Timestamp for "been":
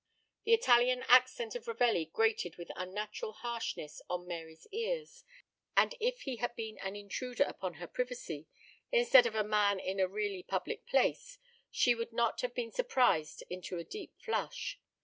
6.55-6.79, 12.55-12.71